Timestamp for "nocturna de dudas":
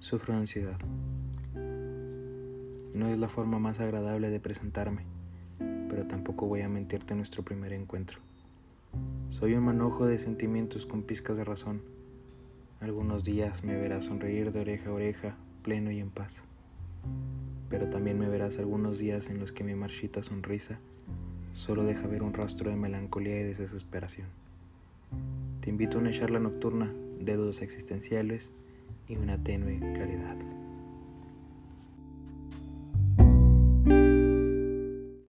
26.38-27.60